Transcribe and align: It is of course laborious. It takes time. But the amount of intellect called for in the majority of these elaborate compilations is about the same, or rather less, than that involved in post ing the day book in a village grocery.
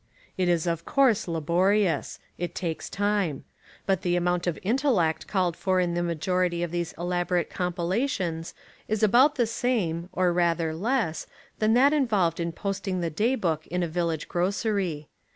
It 0.35 0.49
is 0.49 0.65
of 0.65 0.83
course 0.83 1.27
laborious. 1.27 2.17
It 2.39 2.55
takes 2.55 2.89
time. 2.89 3.43
But 3.85 4.01
the 4.01 4.15
amount 4.15 4.47
of 4.47 4.57
intellect 4.63 5.27
called 5.27 5.55
for 5.55 5.79
in 5.79 5.93
the 5.93 6.01
majority 6.01 6.63
of 6.63 6.71
these 6.71 6.95
elaborate 6.97 7.51
compilations 7.51 8.55
is 8.87 9.03
about 9.03 9.35
the 9.35 9.45
same, 9.45 10.09
or 10.11 10.33
rather 10.33 10.73
less, 10.73 11.27
than 11.59 11.75
that 11.75 11.93
involved 11.93 12.39
in 12.39 12.51
post 12.51 12.87
ing 12.87 13.01
the 13.01 13.11
day 13.11 13.35
book 13.35 13.67
in 13.67 13.83
a 13.83 13.87
village 13.87 14.27
grocery. 14.27 15.07